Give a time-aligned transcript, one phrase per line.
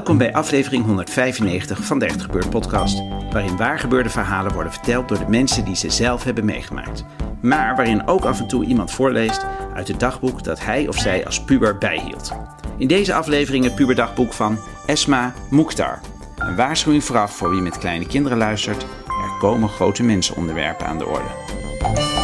[0.00, 5.18] Welkom bij aflevering 195 van de Echt Gebeurd podcast, waarin waargebeurde verhalen worden verteld door
[5.18, 7.04] de mensen die ze zelf hebben meegemaakt.
[7.42, 11.26] Maar waarin ook af en toe iemand voorleest uit het dagboek dat hij of zij
[11.26, 12.32] als puber bijhield.
[12.78, 16.00] In deze aflevering het puberdagboek van Esma Mukhtar.
[16.36, 18.82] Een waarschuwing vooraf voor wie met kleine kinderen luistert.
[19.06, 22.19] Er komen grote mensenonderwerpen aan de orde.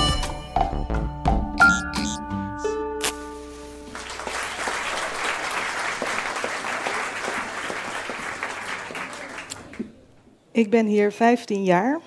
[10.57, 11.99] Ik ben hier 15 jaar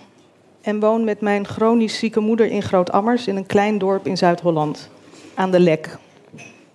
[0.61, 4.89] en woon met mijn chronisch zieke moeder in Groot-Ammers in een klein dorp in Zuid-Holland,
[5.33, 5.97] aan de Lek.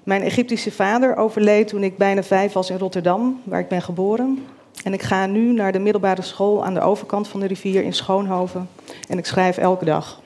[0.02, 4.46] Mijn Egyptische vader overleed toen ik bijna vijf was in Rotterdam, waar ik ben geboren.
[4.84, 7.94] En ik ga nu naar de middelbare school aan de overkant van de rivier in
[7.94, 8.68] Schoonhoven
[9.08, 10.20] en ik schrijf elke dag.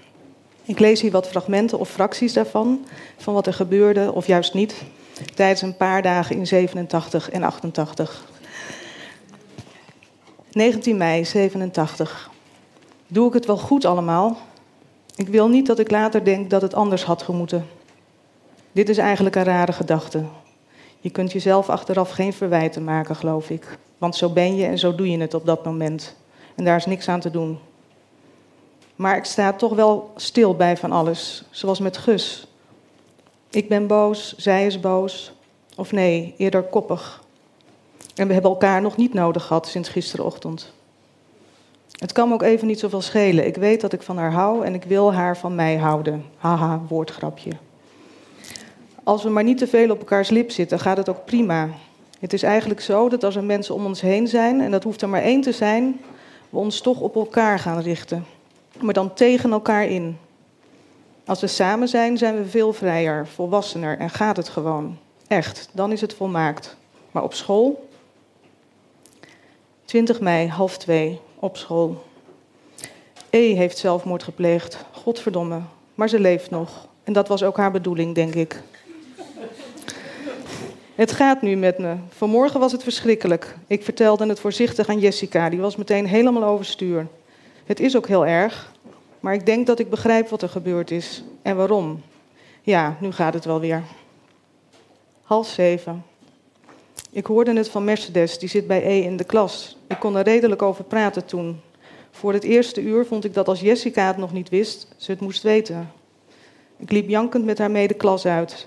[0.64, 4.82] Ik lees hier wat fragmenten of fracties daarvan, van wat er gebeurde of juist niet,
[5.34, 8.26] tijdens een paar dagen in 87 en 88.
[10.52, 12.30] 19 mei 87.
[13.06, 14.36] Doe ik het wel goed allemaal?
[15.16, 17.66] Ik wil niet dat ik later denk dat het anders had gemoeten.
[18.72, 20.24] Dit is eigenlijk een rare gedachte.
[21.00, 23.78] Je kunt jezelf achteraf geen verwijten maken, geloof ik.
[23.98, 26.16] Want zo ben je en zo doe je het op dat moment.
[26.54, 27.58] En daar is niks aan te doen.
[28.96, 32.47] Maar ik sta toch wel stil bij van alles, zoals met Gus.
[33.50, 35.32] Ik ben boos, zij is boos.
[35.76, 37.22] Of nee, eerder koppig.
[38.18, 40.72] En we hebben elkaar nog niet nodig gehad sinds gisterochtend.
[41.98, 43.46] Het kan me ook even niet zoveel schelen.
[43.46, 46.24] Ik weet dat ik van haar hou en ik wil haar van mij houden.
[46.36, 47.50] Haha, woordgrapje.
[49.04, 51.68] Als we maar niet te veel op elkaars lip zitten, gaat het ook prima.
[52.20, 55.02] Het is eigenlijk zo dat als er mensen om ons heen zijn, en dat hoeft
[55.02, 56.00] er maar één te zijn,
[56.50, 58.24] we ons toch op elkaar gaan richten.
[58.80, 60.18] Maar dan tegen elkaar in.
[61.24, 64.98] Als we samen zijn, zijn we veel vrijer, volwassener en gaat het gewoon.
[65.26, 66.76] Echt, dan is het volmaakt.
[67.10, 67.88] Maar op school,
[69.88, 72.04] 20 mei, half twee, op school.
[73.31, 74.84] E heeft zelfmoord gepleegd.
[74.93, 75.60] Godverdomme.
[75.94, 76.87] Maar ze leeft nog.
[77.04, 78.62] En dat was ook haar bedoeling, denk ik.
[80.94, 81.94] Het gaat nu met me.
[82.09, 83.56] Vanmorgen was het verschrikkelijk.
[83.66, 85.48] Ik vertelde het voorzichtig aan Jessica.
[85.48, 87.06] Die was meteen helemaal overstuur.
[87.65, 88.72] Het is ook heel erg.
[89.21, 91.22] Maar ik denk dat ik begrijp wat er gebeurd is.
[91.43, 92.03] En waarom.
[92.62, 93.82] Ja, nu gaat het wel weer.
[95.22, 96.04] Half zeven.
[97.10, 99.78] Ik hoorde het van Mercedes, die zit bij E in de klas.
[99.98, 101.60] Ik kon er redelijk over praten toen.
[102.10, 105.20] Voor het eerste uur vond ik dat als Jessica het nog niet wist, ze het
[105.20, 105.92] moest weten.
[106.76, 108.66] Ik liep jankend met haar de klas uit.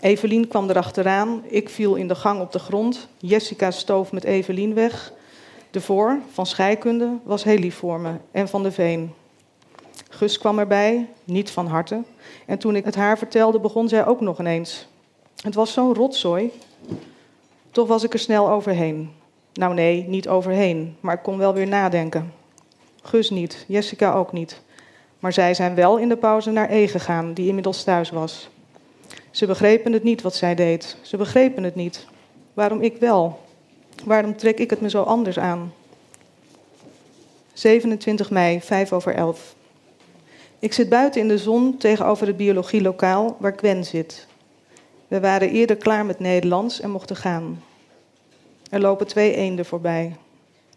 [0.00, 3.08] Evelien kwam erachteraan, ik viel in de gang op de grond.
[3.18, 5.12] Jessica stoof met Evelien weg.
[5.70, 9.12] De voor, van scheikunde, was heel lief voor me en van de Veen.
[10.10, 12.02] Gus kwam erbij, niet van harte.
[12.46, 14.88] En toen ik het haar vertelde, begon zij ook nog ineens.
[15.42, 16.52] Het was zo'n rotzooi.
[17.70, 19.16] Toch was ik er snel overheen.
[19.52, 22.32] Nou nee, niet overheen, maar ik kon wel weer nadenken.
[23.02, 24.60] Gus niet, Jessica ook niet.
[25.18, 28.48] Maar zij zijn wel in de pauze naar E gegaan, die inmiddels thuis was.
[29.30, 30.96] Ze begrepen het niet wat zij deed.
[31.02, 32.06] Ze begrepen het niet.
[32.54, 33.40] Waarom ik wel?
[34.04, 35.72] Waarom trek ik het me zo anders aan?
[37.52, 39.54] 27 mei, 5 over 11.
[40.58, 44.26] Ik zit buiten in de zon tegenover het biologielokaal waar Gwen zit.
[45.08, 47.62] We waren eerder klaar met Nederlands en mochten gaan.
[48.68, 50.16] Er lopen twee eenden voorbij.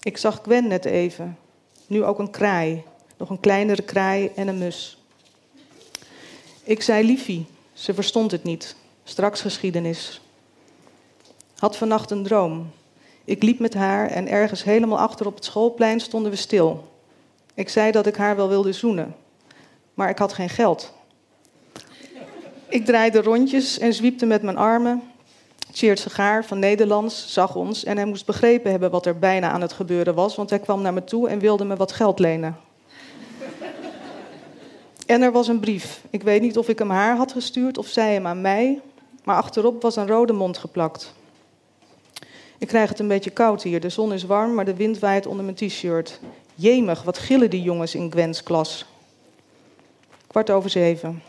[0.02, 1.38] Ik zag Gwen net even.
[1.88, 2.84] Nu ook een kraai.
[3.18, 4.98] Nog een kleinere kraai en een mus.
[6.64, 7.46] Ik zei liefie.
[7.74, 8.76] Ze verstond het niet.
[9.04, 10.22] Straks geschiedenis.
[11.58, 12.72] Had vannacht een droom.
[13.26, 16.92] Ik liep met haar en ergens helemaal achter op het schoolplein stonden we stil.
[17.54, 19.16] Ik zei dat ik haar wel wilde zoenen.
[19.94, 20.94] Maar ik had geen geld.
[22.70, 25.11] Ik draaide rondjes en zwiepte met mijn armen.
[25.72, 29.62] Tjeerd Segaar van Nederlands zag ons en hij moest begrepen hebben wat er bijna aan
[29.62, 32.58] het gebeuren was, want hij kwam naar me toe en wilde me wat geld lenen.
[35.06, 36.04] En er was een brief.
[36.10, 38.80] Ik weet niet of ik hem haar had gestuurd of zij hem aan mij,
[39.24, 41.14] maar achterop was een rode mond geplakt.
[42.58, 43.80] Ik krijg het een beetje koud hier.
[43.80, 46.20] De zon is warm, maar de wind waait onder mijn t-shirt.
[46.56, 48.86] Jemig, wat gillen die jongens in Gwens klas.
[50.28, 51.22] Kwart over zeven.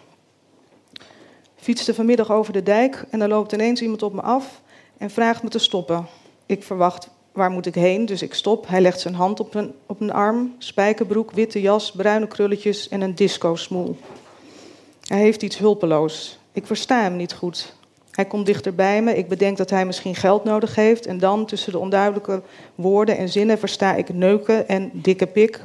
[1.62, 4.61] Fietste vanmiddag over de dijk en er loopt ineens iemand op me af
[4.97, 6.06] en vraagt me te stoppen.
[6.47, 8.06] Ik verwacht, waar moet ik heen?
[8.06, 8.69] Dus ik stop.
[8.69, 13.00] Hij legt zijn hand op een, op een arm, spijkerbroek, witte jas, bruine krulletjes en
[13.00, 13.97] een disco-smoel.
[15.03, 16.38] Hij heeft iets hulpeloos.
[16.53, 17.75] Ik versta hem niet goed.
[18.11, 19.17] Hij komt dichter bij me.
[19.17, 21.06] Ik bedenk dat hij misschien geld nodig heeft.
[21.06, 22.43] En dan, tussen de onduidelijke
[22.75, 25.64] woorden en zinnen, versta ik neuken en dikke pik.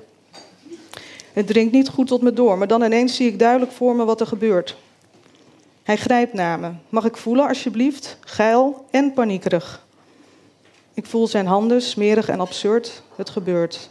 [1.34, 4.06] Het dringt niet goed tot me door, maar dan ineens zie ik duidelijk voor me
[4.06, 4.78] wat er gebeurt.
[5.88, 6.72] Hij grijpt naar me.
[6.90, 8.18] Mag ik voelen, alsjeblieft?
[8.20, 9.86] Geil en paniekerig.
[10.94, 13.04] Ik voel zijn handen, smerig en absurd.
[13.16, 13.90] Het gebeurt.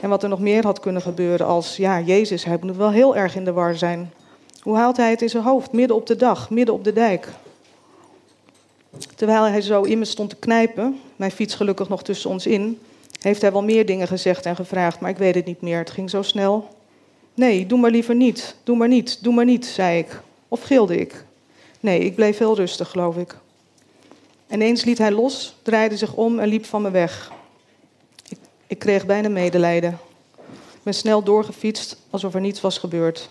[0.00, 3.16] En wat er nog meer had kunnen gebeuren als, ja, Jezus, hij moet wel heel
[3.16, 4.12] erg in de war zijn.
[4.60, 7.28] Hoe haalt hij het in zijn hoofd, midden op de dag, midden op de dijk?
[9.16, 12.78] Terwijl hij zo in me stond te knijpen, mijn fiets gelukkig nog tussen ons in,
[13.20, 15.78] heeft hij wel meer dingen gezegd en gevraagd, maar ik weet het niet meer.
[15.78, 16.68] Het ging zo snel.
[17.34, 20.20] Nee, doe maar liever niet, doe maar niet, doe maar niet, zei ik.
[20.48, 21.28] Of gilde ik?
[21.80, 23.36] Nee, ik bleef heel rustig, geloof ik.
[24.50, 27.32] Ineens liet hij los, draaide zich om en liep van me weg.
[28.28, 29.98] Ik, ik kreeg bijna medelijden.
[30.50, 33.28] Ik ben snel doorgefietst alsof er niets was gebeurd.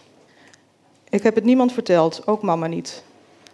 [1.09, 3.03] Ik heb het niemand verteld, ook mama niet.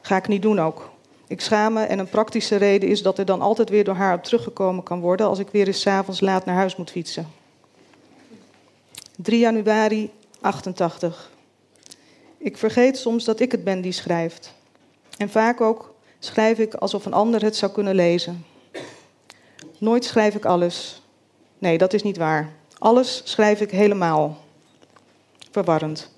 [0.01, 0.89] Ga ik niet doen ook.
[1.27, 4.15] Ik schaam me en een praktische reden is dat er dan altijd weer door haar
[4.15, 7.27] op teruggekomen kan worden als ik weer eens avonds laat naar huis moet fietsen.
[9.15, 10.11] 3 januari
[10.41, 11.31] 88.
[12.37, 14.53] Ik vergeet soms dat ik het ben die schrijft.
[15.17, 18.45] En vaak ook schrijf ik alsof een ander het zou kunnen lezen.
[19.77, 21.01] Nooit schrijf ik alles.
[21.57, 22.49] Nee, dat is niet waar.
[22.77, 24.37] Alles schrijf ik helemaal.
[25.51, 26.13] Verwarrend.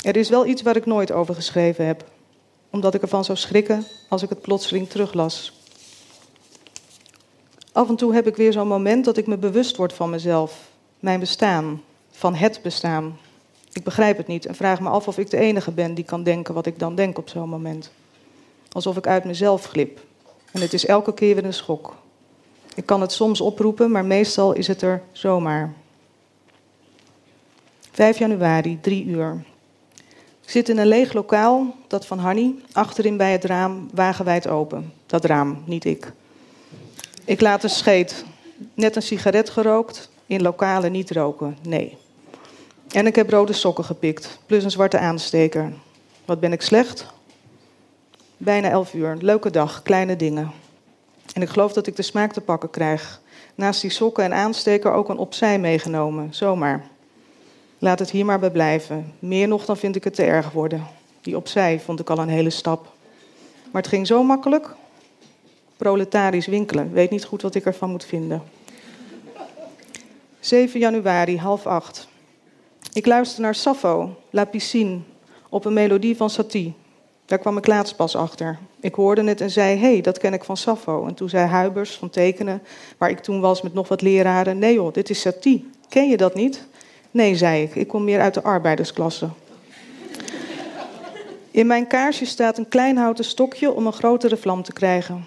[0.00, 2.04] Er is wel iets waar ik nooit over geschreven heb,
[2.70, 5.60] omdat ik ervan zou schrikken als ik het plotseling teruglas.
[7.72, 10.68] Af en toe heb ik weer zo'n moment dat ik me bewust word van mezelf,
[11.00, 13.18] mijn bestaan, van het bestaan.
[13.72, 16.22] Ik begrijp het niet en vraag me af of ik de enige ben die kan
[16.22, 17.90] denken wat ik dan denk op zo'n moment.
[18.76, 20.00] Alsof ik uit mezelf glip.
[20.52, 21.94] En het is elke keer weer een schok.
[22.74, 25.72] Ik kan het soms oproepen, maar meestal is het er zomaar.
[27.90, 29.44] 5 januari, 3 uur.
[30.42, 34.92] Ik zit in een leeg lokaal, dat van Hanny, achterin bij het raam, wagenwijd open.
[35.06, 36.12] Dat raam, niet ik.
[37.24, 38.24] Ik laat een scheet,
[38.74, 41.96] net een sigaret gerookt, in lokalen niet roken, nee.
[42.90, 45.72] En ik heb rode sokken gepikt, plus een zwarte aansteker.
[46.24, 47.14] Wat ben ik slecht?
[48.36, 50.50] Bijna elf uur, leuke dag, kleine dingen.
[51.32, 53.20] En ik geloof dat ik de smaak te pakken krijg.
[53.54, 56.86] Naast die sokken en aansteker ook een opzij meegenomen, zomaar.
[57.78, 59.12] Laat het hier maar bij blijven.
[59.18, 60.86] Meer nog dan vind ik het te erg worden.
[61.20, 62.92] Die opzij vond ik al een hele stap.
[63.72, 64.74] Maar het ging zo makkelijk.
[65.76, 66.92] Proletarisch winkelen.
[66.92, 68.42] Weet niet goed wat ik ervan moet vinden.
[70.40, 72.08] 7 januari, half acht.
[72.92, 74.98] Ik luister naar Sappho, La Piscine,
[75.48, 76.74] op een melodie van Satie.
[77.26, 78.58] Daar kwam ik laatst pas achter.
[78.80, 81.06] Ik hoorde het en zei, hey, dat ken ik van Sappho.
[81.06, 82.62] En toen zei Huibers van Tekenen,
[82.98, 84.58] waar ik toen was met nog wat leraren...
[84.58, 85.70] nee joh, dit is Satie.
[85.88, 86.66] Ken je dat niet?
[87.10, 87.74] Nee, zei ik.
[87.74, 89.28] Ik kom meer uit de arbeidersklasse.
[91.50, 95.26] In mijn kaarsje staat een klein houten stokje om een grotere vlam te krijgen.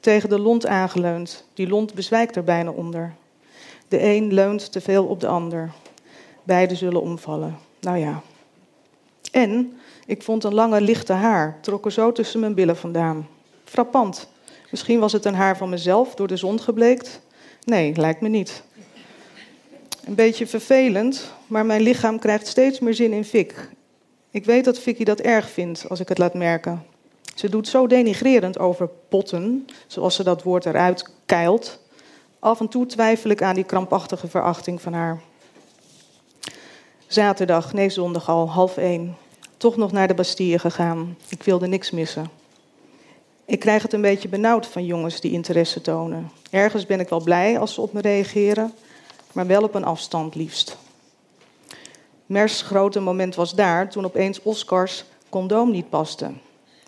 [0.00, 1.44] Tegen de lont aangeleund.
[1.54, 3.14] Die lont bezwijkt er bijna onder.
[3.88, 5.70] De een leunt te veel op de ander.
[6.42, 7.58] Beide zullen omvallen.
[7.80, 8.22] Nou ja.
[9.32, 9.79] En
[10.10, 13.28] ik vond een lange lichte haar, trok er zo tussen mijn billen vandaan.
[13.64, 14.28] Frappant.
[14.70, 17.20] Misschien was het een haar van mezelf, door de zon gebleekt.
[17.64, 18.62] Nee, lijkt me niet.
[20.04, 23.68] Een beetje vervelend, maar mijn lichaam krijgt steeds meer zin in Vic.
[24.30, 26.84] Ik weet dat Vicky dat erg vindt als ik het laat merken.
[27.34, 31.80] Ze doet zo denigrerend over potten, zoals ze dat woord eruit keilt.
[32.38, 35.20] Af en toe twijfel ik aan die krampachtige verachting van haar.
[37.06, 39.16] Zaterdag, nee zondag al, half één.
[39.60, 41.16] Toch nog naar de Bastille gegaan.
[41.28, 42.30] Ik wilde niks missen.
[43.44, 46.30] Ik krijg het een beetje benauwd van jongens die interesse tonen.
[46.50, 48.72] Ergens ben ik wel blij als ze op me reageren,
[49.32, 50.76] maar wel op een afstand liefst.
[52.26, 56.30] Mers grote moment was daar toen opeens Oscars condoom niet paste,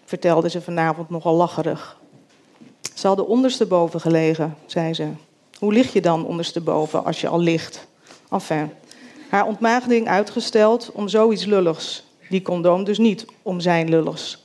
[0.05, 2.01] vertelde ze vanavond nogal lacherig.
[2.95, 5.09] Ze hadden ondersteboven gelegen, zei ze.
[5.59, 7.87] Hoe lig je dan ondersteboven als je al ligt?
[8.31, 8.71] Enfin,
[9.29, 12.11] haar ontmaagding uitgesteld om zoiets lulligs.
[12.33, 14.45] Die condoom dus niet om zijn lulligs.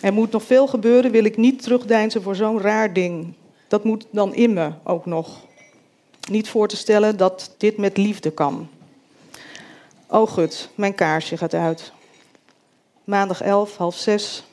[0.00, 3.34] Er moet nog veel gebeuren, wil ik niet terugdeinzen voor zo'n raar ding.
[3.66, 5.40] Dat moet dan in me ook nog
[6.30, 8.68] niet voor te stellen dat dit met liefde kan.
[10.06, 11.92] Oh gut, mijn kaarsje gaat uit.
[13.04, 14.44] Maandag 11, half zes.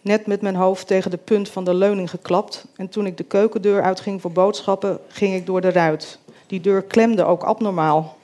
[0.00, 2.66] Net met mijn hoofd tegen de punt van de leuning geklapt.
[2.76, 6.18] En toen ik de keukendeur uitging voor boodschappen, ging ik door de ruit.
[6.46, 8.16] Die deur klemde ook abnormaal.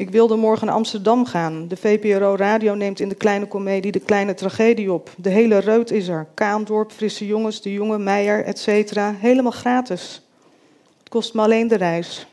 [0.00, 1.68] Ik wilde morgen naar Amsterdam gaan.
[1.68, 5.10] De VPRO Radio neemt in de kleine komedie de kleine tragedie op.
[5.16, 6.26] De hele reut is er.
[6.34, 8.92] Kaandorp, Frisse Jongens, De Jonge, Meijer, etc.
[8.96, 10.22] Helemaal gratis.
[10.98, 12.26] Het kost me alleen de reis.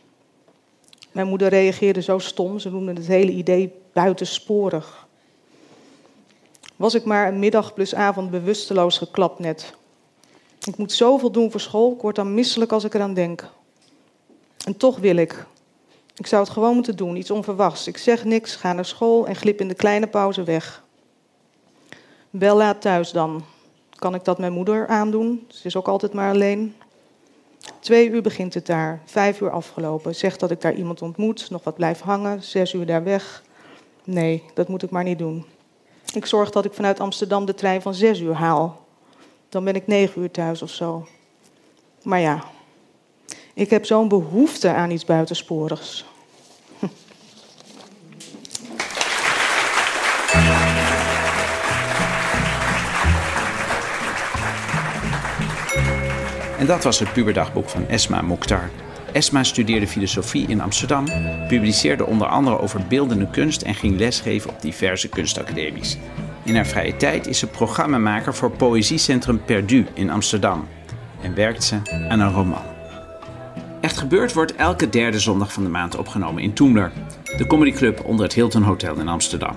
[1.12, 2.60] Mijn moeder reageerde zo stom.
[2.60, 5.08] Ze noemde het hele idee buitensporig.
[6.76, 9.74] Was ik maar een middag plus avond bewusteloos geklapt net.
[10.64, 13.50] Ik moet zoveel doen voor school, ik word dan misselijk als ik eraan denk.
[14.66, 15.46] En toch wil ik.
[16.18, 17.88] Ik zou het gewoon moeten doen, iets onverwachts.
[17.88, 20.84] Ik zeg niks, ga naar school en glip in de kleine pauze weg.
[22.30, 23.44] Wel laat thuis dan.
[23.96, 25.46] Kan ik dat mijn moeder aandoen?
[25.48, 26.76] Ze is ook altijd maar alleen.
[27.80, 30.16] Twee uur begint het daar, vijf uur afgelopen.
[30.16, 33.44] Zeg dat ik daar iemand ontmoet, nog wat blijf hangen, zes uur daar weg.
[34.04, 35.46] Nee, dat moet ik maar niet doen.
[36.14, 38.86] Ik zorg dat ik vanuit Amsterdam de trein van zes uur haal.
[39.50, 41.08] Dan ben ik negen uur thuis of zo.
[42.04, 42.44] Maar ja,
[43.58, 46.06] ik heb zo'n behoefte aan iets buitensporigs.
[56.58, 58.70] En dat was het puberdagboek van Esma Mokhtar.
[59.12, 61.06] Esma studeerde filosofie in Amsterdam,
[61.48, 65.98] publiceerde onder andere over beeldende kunst en ging lesgeven op diverse kunstacademies.
[66.44, 70.68] In haar vrije tijd is ze programmamaker voor Poëziecentrum Perdu in Amsterdam
[71.22, 72.77] en werkt ze aan een roman.
[73.88, 76.92] Echt Gebeurd wordt elke derde zondag van de maand opgenomen in Toemler,
[77.38, 79.56] de comedyclub onder het Hilton Hotel in Amsterdam.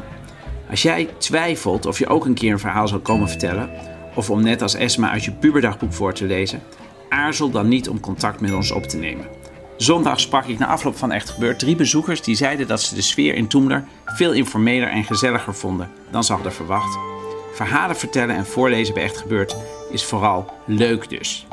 [0.70, 3.70] Als jij twijfelt of je ook een keer een verhaal zal komen vertellen,
[4.14, 6.62] of om net als Esma uit je puberdagboek voor te lezen,
[7.08, 9.26] aarzel dan niet om contact met ons op te nemen.
[9.76, 13.02] Zondag sprak ik na afloop van Echt Gebeurd drie bezoekers die zeiden dat ze de
[13.02, 16.98] sfeer in Toemler veel informeler en gezelliger vonden dan ze hadden verwacht.
[17.54, 19.56] Verhalen vertellen en voorlezen bij Echt Gebeurd
[19.90, 21.46] is vooral leuk dus.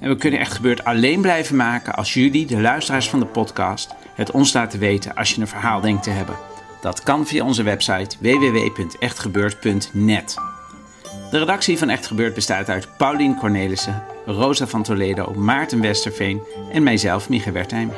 [0.00, 3.94] En we kunnen Echt Gebeurd alleen blijven maken als jullie, de luisteraars van de podcast,
[4.14, 6.36] het ons laten weten als je een verhaal denkt te hebben.
[6.80, 10.36] Dat kan via onze website www.echtgebeurd.net.
[11.30, 16.82] De redactie van Echt Gebeurd bestaat uit Paulien Cornelissen, Rosa van Toledo, Maarten Westerveen en
[16.82, 17.92] mijzelf, Mieke Wertheim.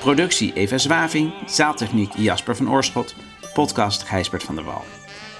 [0.00, 3.14] Productie Eva Zwaving, zaaltechniek Jasper van Oorschot,
[3.52, 4.84] podcast Gijsbert van der Wal.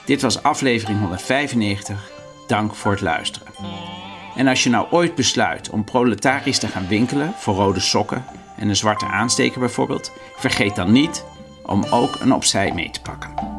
[0.05, 2.11] Dit was aflevering 195.
[2.47, 3.94] Dank voor het luisteren.
[4.37, 8.25] En als je nou ooit besluit om proletarisch te gaan winkelen voor rode sokken
[8.57, 11.25] en een zwarte aansteker bijvoorbeeld, vergeet dan niet
[11.63, 13.54] om ook een opzij mee te pakken.